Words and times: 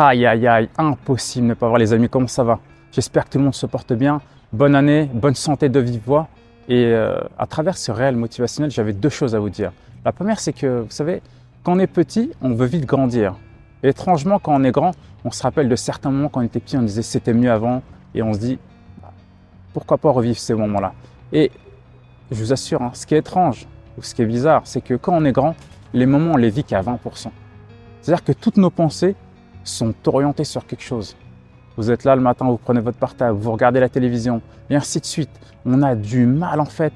Aïe 0.00 0.26
aïe 0.26 0.46
aïe, 0.46 0.68
impossible 0.78 1.46
de 1.46 1.48
ne 1.48 1.54
pas 1.54 1.66
voir 1.66 1.76
les 1.76 1.92
amis, 1.92 2.08
comment 2.08 2.28
ça 2.28 2.44
va? 2.44 2.60
J'espère 2.92 3.24
que 3.24 3.30
tout 3.30 3.38
le 3.38 3.42
monde 3.42 3.54
se 3.54 3.66
porte 3.66 3.92
bien. 3.92 4.20
Bonne 4.52 4.76
année, 4.76 5.10
bonne 5.12 5.34
santé 5.34 5.68
de 5.68 5.80
vive 5.80 6.00
voix. 6.06 6.28
Et 6.68 6.84
euh, 6.84 7.18
à 7.36 7.48
travers 7.48 7.76
ce 7.76 7.90
réel 7.90 8.14
motivationnel, 8.14 8.70
j'avais 8.70 8.92
deux 8.92 9.08
choses 9.08 9.34
à 9.34 9.40
vous 9.40 9.50
dire. 9.50 9.72
La 10.04 10.12
première, 10.12 10.38
c'est 10.38 10.52
que, 10.52 10.82
vous 10.82 10.90
savez, 10.90 11.20
quand 11.64 11.72
on 11.72 11.80
est 11.80 11.88
petit, 11.88 12.30
on 12.40 12.54
veut 12.54 12.66
vite 12.66 12.86
grandir. 12.86 13.34
Et 13.82 13.88
étrangement, 13.88 14.38
quand 14.38 14.54
on 14.54 14.62
est 14.62 14.70
grand, 14.70 14.92
on 15.24 15.32
se 15.32 15.42
rappelle 15.42 15.68
de 15.68 15.74
certains 15.74 16.12
moments 16.12 16.28
quand 16.28 16.42
on 16.42 16.44
était 16.44 16.60
petit, 16.60 16.76
on 16.76 16.82
disait 16.82 17.02
c'était 17.02 17.34
mieux 17.34 17.50
avant. 17.50 17.82
Et 18.14 18.22
on 18.22 18.32
se 18.32 18.38
dit, 18.38 18.60
pourquoi 19.72 19.98
pas 19.98 20.12
revivre 20.12 20.38
ces 20.38 20.54
moments-là? 20.54 20.92
Et 21.32 21.50
je 22.30 22.36
vous 22.36 22.52
assure, 22.52 22.82
hein, 22.82 22.92
ce 22.94 23.04
qui 23.04 23.16
est 23.16 23.18
étrange 23.18 23.66
ou 23.98 24.02
ce 24.02 24.14
qui 24.14 24.22
est 24.22 24.26
bizarre, 24.26 24.62
c'est 24.62 24.80
que 24.80 24.94
quand 24.94 25.16
on 25.16 25.24
est 25.24 25.32
grand, 25.32 25.56
les 25.92 26.06
moments, 26.06 26.34
on 26.34 26.36
les 26.36 26.50
vit 26.50 26.62
qu'à 26.62 26.82
20%. 26.82 27.30
C'est-à-dire 28.00 28.22
que 28.22 28.32
toutes 28.32 28.58
nos 28.58 28.70
pensées 28.70 29.16
sont 29.68 29.94
orientées 30.06 30.44
sur 30.44 30.66
quelque 30.66 30.82
chose. 30.82 31.16
Vous 31.76 31.90
êtes 31.90 32.04
là 32.04 32.16
le 32.16 32.22
matin, 32.22 32.46
vous 32.46 32.56
prenez 32.56 32.80
votre 32.80 32.98
portable, 32.98 33.38
vous 33.38 33.52
regardez 33.52 33.80
la 33.80 33.88
télévision, 33.88 34.42
et 34.68 34.76
ainsi 34.76 35.00
de 35.00 35.06
suite. 35.06 35.30
On 35.64 35.82
a 35.82 35.94
du 35.94 36.26
mal 36.26 36.60
en 36.60 36.64
fait 36.64 36.92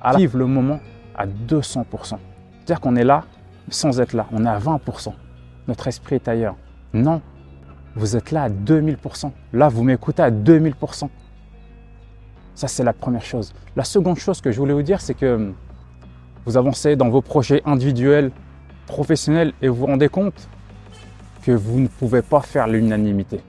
à 0.00 0.16
vivre 0.16 0.38
le 0.38 0.46
moment 0.46 0.80
à 1.14 1.26
200%. 1.26 1.84
C'est-à-dire 2.04 2.80
qu'on 2.80 2.96
est 2.96 3.04
là 3.04 3.24
sans 3.70 4.00
être 4.00 4.12
là, 4.12 4.26
on 4.32 4.44
est 4.44 4.48
à 4.48 4.58
20%. 4.58 5.12
Notre 5.66 5.88
esprit 5.88 6.16
est 6.16 6.28
ailleurs. 6.28 6.56
Non, 6.92 7.20
vous 7.94 8.16
êtes 8.16 8.30
là 8.30 8.44
à 8.44 8.48
2000%. 8.48 9.30
Là, 9.52 9.68
vous 9.68 9.82
m'écoutez 9.82 10.22
à 10.22 10.30
2000%. 10.30 11.08
Ça, 12.54 12.68
c'est 12.68 12.84
la 12.84 12.92
première 12.92 13.24
chose. 13.24 13.52
La 13.76 13.84
seconde 13.84 14.18
chose 14.18 14.40
que 14.40 14.50
je 14.50 14.58
voulais 14.58 14.72
vous 14.72 14.82
dire, 14.82 15.00
c'est 15.00 15.14
que 15.14 15.52
vous 16.44 16.56
avancez 16.56 16.96
dans 16.96 17.08
vos 17.08 17.20
projets 17.20 17.62
individuels, 17.64 18.30
professionnels, 18.86 19.52
et 19.60 19.68
vous 19.68 19.76
vous 19.76 19.86
rendez 19.86 20.08
compte 20.08 20.48
que 21.42 21.52
vous 21.52 21.80
ne 21.80 21.88
pouvez 21.88 22.22
pas 22.22 22.40
faire 22.40 22.66
l'unanimité. 22.66 23.40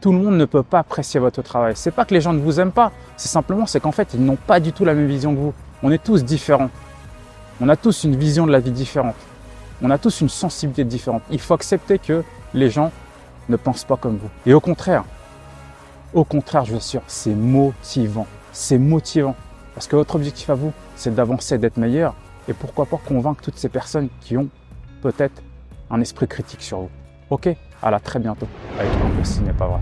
Tout 0.00 0.12
le 0.12 0.18
monde 0.18 0.36
ne 0.36 0.44
peut 0.44 0.62
pas 0.62 0.80
apprécier 0.80 1.20
votre 1.20 1.42
travail. 1.42 1.74
C'est 1.76 1.90
pas 1.90 2.04
que 2.04 2.14
les 2.14 2.20
gens 2.20 2.32
ne 2.32 2.40
vous 2.40 2.58
aiment 2.60 2.72
pas, 2.72 2.92
c'est 3.16 3.28
simplement 3.28 3.66
c'est 3.66 3.80
qu'en 3.80 3.92
fait 3.92 4.14
ils 4.14 4.24
n'ont 4.24 4.36
pas 4.36 4.60
du 4.60 4.72
tout 4.72 4.84
la 4.84 4.94
même 4.94 5.06
vision 5.06 5.34
que 5.34 5.40
vous. 5.40 5.54
On 5.82 5.90
est 5.90 6.02
tous 6.02 6.24
différents. 6.24 6.70
On 7.60 7.68
a 7.68 7.76
tous 7.76 8.04
une 8.04 8.16
vision 8.16 8.46
de 8.46 8.52
la 8.52 8.60
vie 8.60 8.70
différente. 8.70 9.16
On 9.82 9.90
a 9.90 9.98
tous 9.98 10.20
une 10.20 10.28
sensibilité 10.28 10.84
différente. 10.84 11.22
Il 11.30 11.40
faut 11.40 11.54
accepter 11.54 11.98
que 11.98 12.22
les 12.54 12.70
gens 12.70 12.92
ne 13.48 13.56
pensent 13.56 13.84
pas 13.84 13.96
comme 13.96 14.16
vous. 14.16 14.30
Et 14.46 14.54
au 14.54 14.60
contraire, 14.60 15.04
au 16.12 16.24
contraire, 16.24 16.64
je 16.64 16.72
vous 16.72 16.78
assure, 16.78 17.02
c'est 17.06 17.34
motivant. 17.34 18.26
C'est 18.52 18.78
motivant. 18.78 19.36
Parce 19.74 19.86
que 19.86 19.96
votre 19.96 20.16
objectif 20.16 20.50
à 20.50 20.54
vous, 20.54 20.72
c'est 20.96 21.14
d'avancer, 21.14 21.56
d'être 21.56 21.76
meilleur. 21.76 22.14
Et 22.48 22.52
pourquoi 22.52 22.86
pas 22.86 22.98
convaincre 23.06 23.42
toutes 23.42 23.58
ces 23.58 23.68
personnes 23.68 24.08
qui 24.20 24.36
ont 24.36 24.48
peut-être 25.02 25.42
un 25.90 26.00
esprit 26.00 26.28
critique 26.28 26.62
sur 26.62 26.80
vous. 26.80 26.90
Ok 27.30 27.48
À 27.80 27.90
la 27.90 28.00
très 28.00 28.18
bientôt 28.18 28.48
avec 28.78 28.90
un 28.92 29.24
ce 29.24 29.40
n'est 29.40 29.52
pas 29.52 29.66
vrai. 29.68 29.80